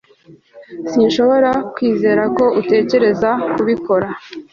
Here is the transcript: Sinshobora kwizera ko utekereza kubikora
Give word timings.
Sinshobora 0.91 1.51
kwizera 1.73 2.23
ko 2.37 2.45
utekereza 2.61 3.29
kubikora 3.53 4.07